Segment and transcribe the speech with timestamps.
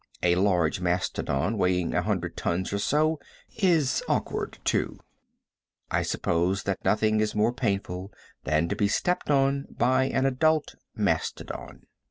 [0.23, 3.19] A large mastodon weighing a hundred tons or so
[3.57, 4.97] is awkward, too.
[5.91, 8.11] I suppose that nothing is more painful
[8.43, 11.83] than to be stepped on by an adult mastodon.